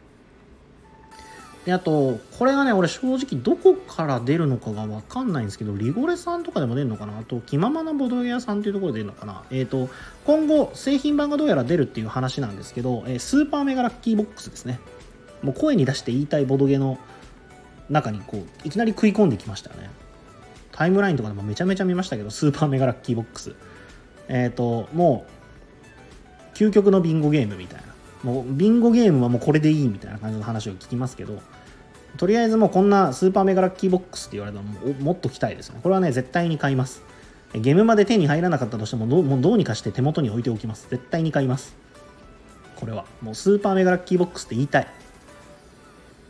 [1.66, 7.18] であとこれがね俺正直どこから出るのかが分かんないんですけどリゴレさんとかでも出るのかな？
[7.18, 9.44] あと気ままなボドゲ屋さんっていうところで出るのかな？
[9.50, 9.90] えっ、ー、と
[10.26, 14.80] 今後製品版がどうやら出るっていう話なんですけど、えー、スーパーメガラッキーボックスですね。
[15.42, 17.00] もう声に出して言いたいボドゲの
[17.90, 19.90] 中にこういきなり食い込んできましたよね。
[20.78, 23.56] タイムラインとかでもめちゃめちゃ見ましたけどスーパーメガラッキーボックス。
[24.28, 25.26] えっ、ー、とも
[26.54, 27.88] う究極のビンゴゲームみたいな。
[28.24, 31.40] もうビンゴゲームはもうこれでいいみたいな感じの話を聞きますけど
[32.18, 35.72] とりあえずもうこんなスーパーメガラッキーボックスって言われたらももっと来たいです。
[35.72, 37.04] ねこれはね絶対に買います。
[37.54, 40.88] ゲームまで手に入らなかったとしてもどもうどうにかして手元に置いておきます。
[40.90, 41.76] 絶対に買います。
[42.76, 43.06] これは。
[43.22, 44.88] もうスーパーメガラッキーボックスって言いたい。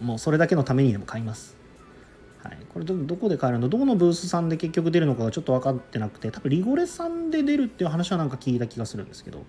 [0.02, 1.57] もうそれだけのためにでも買います。
[2.48, 3.68] はい、これどこで買えるの？
[3.70, 9.44] どこのブースさんで結局出るのかがちょっと分かってなくて多分リゴレさんで出るっていう話はなんか聞いた気がするんですけど。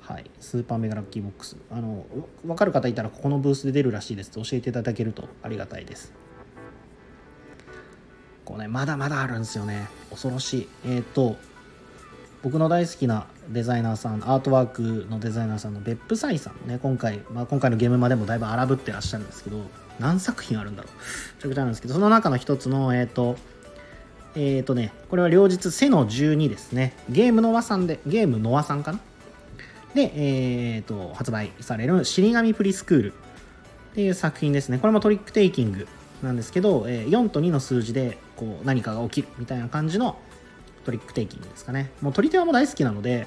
[0.00, 0.30] はい。
[0.40, 1.58] スーパーメガラッキーボックス。
[1.70, 2.06] あの
[2.42, 5.28] 分かる方いたらここのブースで出るらしいですと教えていただけると。
[5.42, 6.14] ありがたいです。
[8.46, 9.88] こうねまだまだあるんですよね。
[10.08, 10.68] 恐ろしい。
[10.86, 11.36] えっ、ー、と
[12.42, 19.58] 僕の大好きなデザイナーさんアートワークのデザイナーさんの別府サイさんね今回、まあ、今回のゲームまでもだいぶ荒ぶってらっしゃるんですけど
[19.98, 20.92] 何作品あるんだろう？
[20.92, 21.00] め
[21.42, 23.36] ちゃくちゃあるんですけどその中の一つのえっ、ー、と
[24.34, 26.94] えっ、ー、とねこれは両日背の12ですね。
[27.08, 29.00] ゲームの和さんでゲームの和さんかな？
[29.94, 33.12] で、えっ、ー、と発売される死神プリスクール。
[33.92, 34.78] っていう作品ですね。
[34.78, 35.88] これもトリックテイキング
[36.22, 40.18] なんですけど、え4と2の数字でこう何かが起きるみたいな感じの
[40.84, 41.90] トリックテイキングですかね。
[42.00, 43.26] もう取り手はも大好きなので、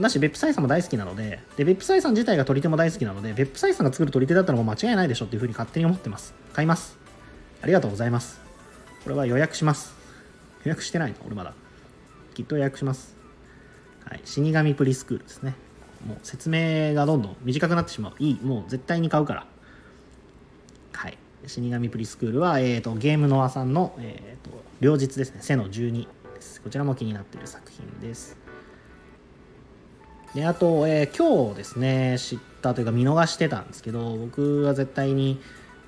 [0.00, 6.34] だし、別府イさんも大好きなので、で、別府イさん自体が取り手も大好きなので、別府イさんが作る取り手だったらもう間違いないでしょっていうふうに勝手に思ってます。
[6.52, 6.98] 買います。
[7.60, 8.40] ありがとうございます。
[9.04, 9.94] これは予約します。
[10.64, 11.16] 予約してないの？
[11.26, 11.52] 俺まだ。
[12.34, 13.16] きっと予約します。
[14.06, 14.20] はい。
[14.24, 15.54] 死神プリスクールですね。
[16.06, 18.14] もう説明がどんどん短くなってしまう。
[18.18, 18.40] いい。
[18.42, 19.46] もう絶対に買うから。
[20.92, 21.18] はい。
[21.46, 25.38] 死神プリスクールは、えっ、ー、と、ゲームノアさんの、えっ、ー、と、両日ですね。
[25.42, 26.06] 背の12
[26.42, 26.60] です。
[26.60, 28.36] こちらも気になっている作品です。
[30.34, 35.38] であと、えー、今日ですね知ったというか見逃してたんですけど僕は絶対に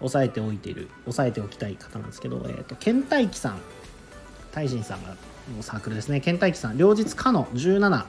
[0.00, 3.60] 押さえておいている押さえておきたい方なんですけど、えーと、倦怠期さん。
[4.52, 5.16] 大臣さんが
[5.56, 6.20] のサークルですね。
[6.20, 8.06] 倦怠期さん両日かの17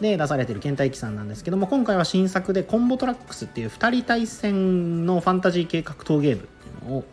[0.00, 7.04] で出されている倦怠期さんなんですけども今回は新作でコンボトラックスっていう2人対戦のファンタジー系格闘ゲームっていうのを、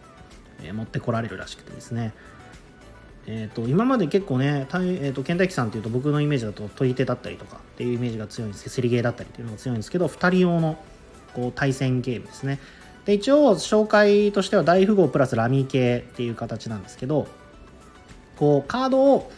[0.64, 2.14] えー、持ってこられるらしくてですね。
[3.32, 10.84] えーと、今まで結構ね、えーと、ケンタイキさんっていうと僕のイメージだと取り手だったりとかっていうイメージが強いんですけど、競りゲーだったりっていうのが強いんですけど、2人用の
[11.36, 12.60] こう対戦ゲームですね。
[13.06, 17.28] で、一応紹介としては大富豪プラスラミー系っていう形なんですけど、
[18.38, 19.32] こうカードを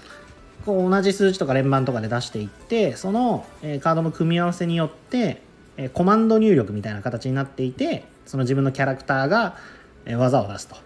[0.65, 5.41] こう同じ数字とか連番とかで出していって、その、え、カードの組み合わせによって、
[5.75, 9.57] え、コマンド入力みたいな形になっていて、その自分のキャラクターが、
[10.05, 10.77] えー、技を出すと。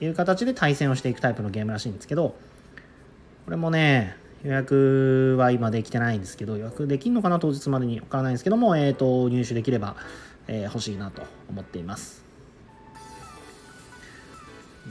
[0.00, 2.36] いう形で対戦をしていくタイプのゲームらしいんですけど、
[3.44, 9.96] これもね、予約は今できてないんですけど、予約できるのかな、当日までにわからないんですけども、えっ、ー、と、入手できれば、
[10.48, 12.24] えー、欲しいなと思っています。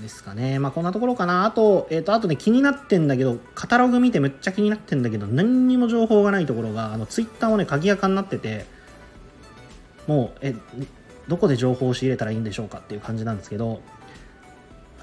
[0.02, 0.58] ですかね。
[0.58, 1.46] まあ、こんなところかな。
[1.46, 8.66] あと、えっ、ー、と、あとね、気になってんだけど、カタログ見てめっちゃ気になってんだけど、何にも情報がないところが、あの、ツイッターをね、鍵垢になってて、
[10.08, 10.56] もう、え、
[11.28, 13.82] どこで情報を仕入れたらいいんでしょうかっていう感じなんですけど、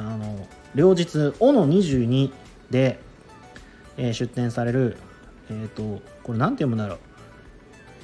[0.01, 2.33] あの両日オの22
[2.71, 2.99] で、
[3.99, 4.97] えー、出展される
[5.51, 6.99] えっ、ー、とこれ何て読むんだろう。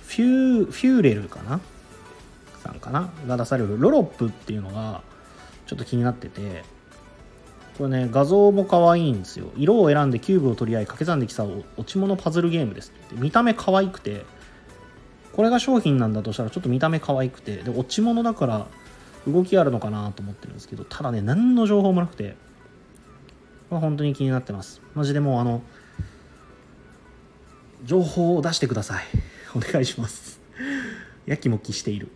[0.06, 1.60] フューフューレルかな？
[2.62, 3.10] さんかな？
[3.26, 3.80] が出される。
[3.80, 5.02] ロロップっていうのが
[5.66, 6.64] ちょっと気になってて。
[7.78, 9.50] これね画像も可愛いんですよ。
[9.56, 13.16] 色を選んでキューブを取り合い掛け算で競う落ち物パズルゲームですって。
[13.16, 14.24] 見た目可愛くて。
[15.32, 17.56] これが商品なんだとしたらちょっと見た目可愛くて。
[17.56, 18.66] で落ち物だから
[19.26, 22.36] 動きあるのかなと思ってるんですけどただね何の情報もなくて
[23.70, 24.80] 本当に気になってます。
[24.94, 25.60] マジでもうあの
[27.84, 29.04] 情報を出してください。
[29.56, 30.40] お願いします。
[31.26, 32.08] やきもきしている。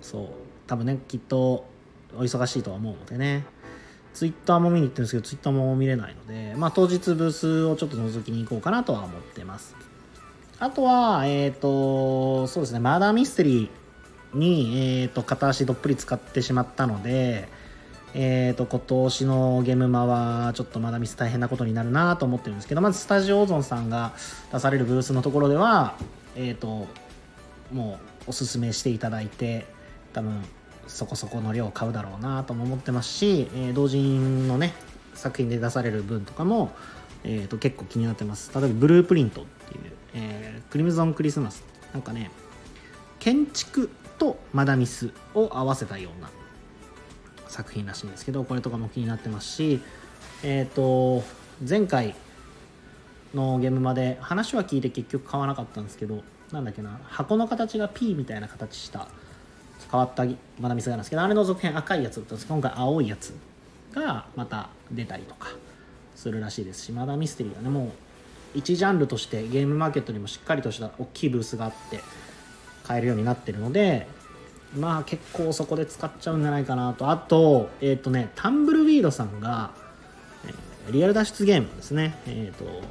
[0.00, 0.28] そう。
[0.66, 1.66] 多分ねきっと
[2.16, 3.44] お忙しいとは思うのでね。
[4.14, 9.76] ツイッターも見に行ってるんですけどツイッターも見れないのでまあ当日ブースをちょっと覗きに行こうかなとは思ってます。
[10.58, 13.77] あとはえっ、ー、とそうですねマーダーミステリー。
[14.34, 17.48] に、えーと、片足どっぷり使ってしまったので
[18.14, 24.12] えーと、今年のゲームマはちょっとまだミス大変なことになるなと思ってるんですけどまずスタジオオゾンさんが
[24.50, 25.94] 出されるブースのところでは
[26.34, 26.86] え、ー、と
[27.72, 29.66] もうおすすめしていただいて
[30.14, 30.42] 多分
[30.86, 34.72] そこそこの量買うだろうなとも思ってますし、えー、同人のね
[35.14, 36.72] 作品で出される分とかも、
[37.24, 38.50] えー、と結構気になってます。
[38.54, 41.62] 例えばブループリントっていう、えー、クリムゾンクリスマス。
[41.92, 42.30] なんかね
[43.18, 46.30] 建築とマダミスを合わせたような
[47.48, 49.80] 作品らしいんですけどこれとかも気になってますし
[50.42, 51.24] えっ、ー、と
[51.66, 52.14] 前回
[53.34, 59.08] のゲームまで話は聞いて結局買わなかったんですけどなんだっけな箱の形が P みたいな形した
[59.90, 60.24] 変わった
[60.60, 63.34] マダミスがあるんですけどあれの続編赤いやつだったんですけど今回青いやつ
[63.92, 65.48] がまた出たりとか
[66.14, 67.90] するらしいですしマダミステリーはねもう
[68.54, 72.00] 一ジャンルとしてゲームマーケットにもしっかりとした大きいブースがあって
[72.88, 74.08] 買えるようになってるので
[74.76, 77.10] まあ結構そこで使っちゃうんじゃないかなと。
[77.10, 79.70] あとえっ、ー、とねタンブルウィードさんが、
[80.46, 82.18] えー、リアル脱出ゲームですね。
[82.26, 82.82] えっ、ー、と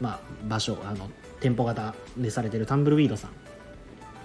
[0.00, 1.08] まあ場所あの
[1.40, 3.30] 店舗型でされてるタンブルウィードさん。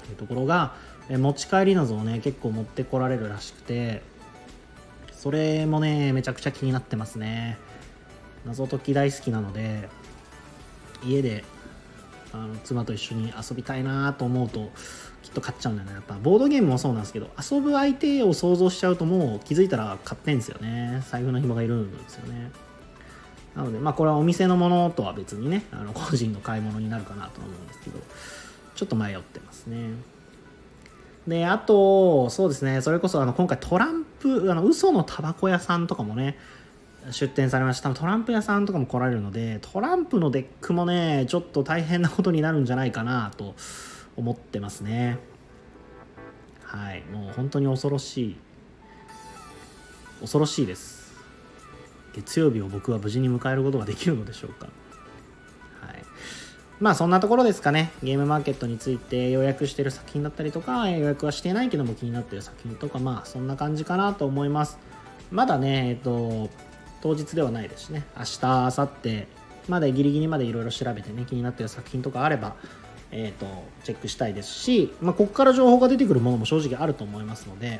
[0.06, 0.74] というところが
[1.10, 4.02] え持ち帰り謎をね結構持ってこられるらしくて
[5.14, 7.58] それもねめちゃくちゃ気になってますね。
[8.46, 9.88] 謎解き大好きなので
[11.06, 11.44] 家で
[12.34, 14.72] あの妻と一緒に遊びたいなと思うと
[15.22, 15.96] きっと買っちゃうんだよね。
[15.96, 21.04] やっぱボードゲームもそうなんですけど遊ぶ相手を想像しちゃうともう気づいたら買ってんですよね。
[21.10, 22.52] 財布の紐がいるんですよね。
[23.56, 28.00] なのでまあこれはお店のものとは別にねあの個人の買い物になるかなと思うんですけど
[28.76, 29.92] ちょっと迷ってますね。
[31.28, 36.38] で、あと、そうですね、それこそあの今回トランプ、あの嘘のタバコ屋さんとかもね、
[37.10, 37.92] 出店されました。
[37.94, 43.56] トランプ屋さんとかも来られるので、トランプのデックもね、ちょっと大変なことになるんじゃないかなと
[44.16, 45.18] 思ってますね。
[46.64, 48.36] はい、もう本当に恐ろしい。
[50.22, 51.12] 恐ろしいです。
[52.14, 54.68] 月曜日を僕は無事に迎えることができるのでしょうか。
[55.82, 56.04] はい
[56.80, 57.92] まあそんなところですかね。
[58.02, 64.80] ゲームマーケットについて予約してる作品だったりとか、予約はしてないけども気になってる作品とか、まあそんな感じかなと思います。
[65.30, 66.50] まだね、えっと、
[67.02, 69.28] 当日ではないですしね、明日、明後日、
[69.68, 72.56] まだギリギリまでいろいろ調べてね、気になってる作品とかあれば、
[73.12, 73.46] えっと、
[73.84, 77.80] チェックしたいですし、まあここから情報が出てくるものも正直あると思いますので、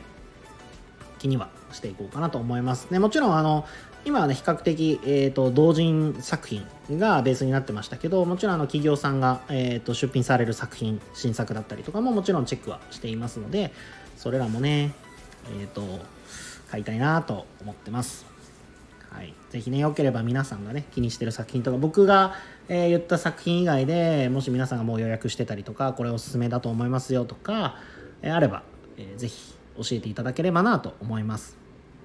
[1.20, 2.90] 気にはしていこうかなと思います。
[2.90, 3.66] ね、もちろんあの
[4.04, 6.66] 今はね比較的、えーと、同人作品
[6.98, 13.72] がベースになってましたけどもちろんあの企業さんが、えーと、出品される作品新作だったりとかももちろんチェックはしていますので
[14.18, 14.94] それらもね
[15.60, 15.84] えっ、ー、と
[16.72, 18.26] 買いたいなと思ってます、
[19.52, 22.36] ぜひねよければ皆さんがね気にしてる作品とか僕が、
[22.70, 27.76] えー、言った作品以外でもし皆さんがもう予約してたりとかこれおすすめだと思いますよとか、
[28.22, 28.64] えー、あれば、
[28.98, 31.58] えー、ぜひ教えていただければなと思います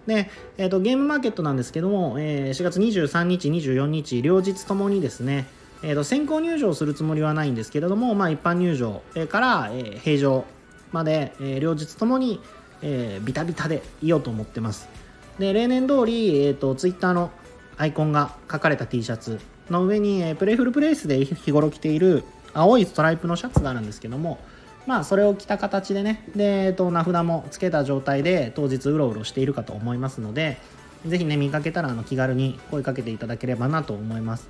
[0.07, 0.29] で、
[0.59, 5.47] えーと、ゲームマーケットなんですけども、えー、4月23日、24日、両日ともにですね、
[5.83, 10.45] えーと、先行入場するつもりはないんですけれども、まあ、一般入場から、えー、平常
[10.93, 12.41] まで、えー、両日ともに、
[12.83, 14.89] えー、ビタビタでいようと思ってます。
[15.38, 17.31] で、例年通り、えーと、ツイッターの
[17.77, 24.38] アイコンが書かれた T シャツの上に、えー、プレイフルプレイスで日頃着ている青いストライプのシャツがあるんですけども、
[24.87, 30.58] まあそれを着た形でねで、えっと、名札もつけた状態で当日うろうろしているかと思いますので
[31.04, 34.48] ぜひね見かけたらあの気軽に声かけていただければなと思います。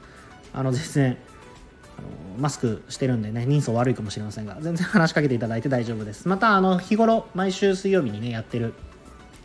[0.52, 1.16] あの全然
[1.98, 2.08] あの
[2.38, 6.28] マスクしてるんでね人相悪いかもしれませんが全然話しかけていただいて大丈夫です。
[6.28, 8.74] またあの日頃毎週水曜日にねやってる、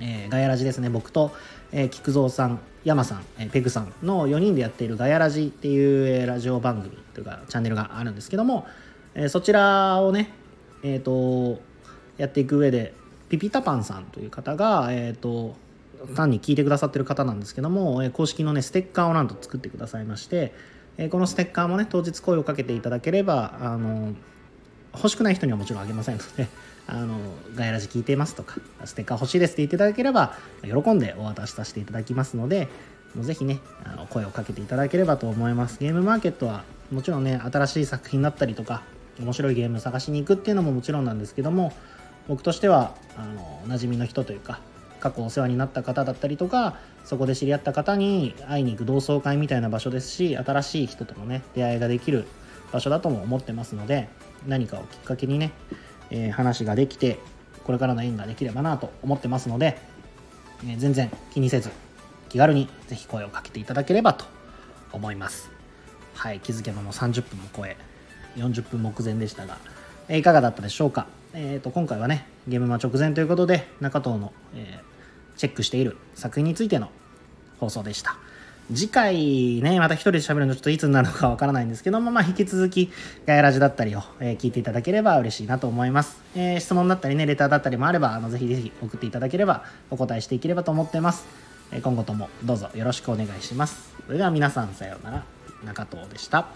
[0.01, 0.89] えー、ガヤラジですね。
[0.89, 1.31] 僕と、
[1.71, 8.65] えー、菊蔵さん山さん、えー、ペグさんの4人でやっているガヤラジっていう、えー、ラジオ番組というかチャンネルがあるんですけども、
[9.13, 10.41] えー、そちらをね
[10.83, 11.61] えーと、
[12.17, 12.93] やっていく上で
[13.29, 15.55] ピピタパンさんという方が、えーと、
[16.15, 20.53] 単に聞いてくださってる方なんですけども、え公式のねステッカーをなんと作ってくださいまして、
[20.97, 24.13] えこのステッカーもね当日声をかけていただければあの
[24.93, 26.47] 欲しくない人にはもちろんあげませんので
[26.87, 27.17] あの
[27.55, 28.55] ガヤラジ聞いてますとか
[28.85, 32.67] ステッカー欲しいですって言っていただければ喜んでお渡しさせていただきますので
[33.15, 35.79] もうぜひねあの声をかけていただければと思います。
[35.79, 38.83] ゲームマーケットはもちろんね新しい作品だったりとか
[39.19, 41.73] 面白いゲーム探しに行くっていうのももちろんなんですけども
[42.27, 44.59] 僕としてはあの馴染みの人というか
[44.99, 52.25] 過去お世話になった方だったりとかそこで知り合った方に会いに行く同窓会みたいな場所ですし新しい人ともね出会いができる
[52.71, 54.07] 場所だとも思ってますので
[54.47, 55.51] 何かをきっかけにね、
[56.11, 57.17] えー、話ができて
[57.63, 59.77] これからの縁ができればなと思ってますので、
[60.67, 61.71] え、全然気にせず
[62.29, 64.25] 気軽にぜひ声をかけていただければと
[64.91, 65.49] 思います。
[66.13, 67.77] はい気づけばもう30分も超え
[68.35, 69.57] 40分目前でしたが、
[70.07, 71.07] え、いかがだったでしょうか？
[71.33, 76.89] えーと、今回はねゲームマ直前ということで中藤の、えー、チェックしている作品についての
[77.59, 78.17] 放送でした。
[78.73, 82.91] 次回ね、また一人で喋るのちょっといつになるのかわからないんですけども、まあ、引き続き、
[83.25, 86.21] ガヤラジだったりを、えー、聞いていただければ嬉しいなと思います。
[86.35, 91.25] えー、質問だったりね、レターだったりもあれば、あの、ぜひぜひ送っていただければ、お答えしていければと思ってます。
[91.71, 93.93] え今後ともどうぞよろしくお願いします。
[94.05, 95.23] それでは皆さんさようなら。
[95.63, 96.47] 中藤でした。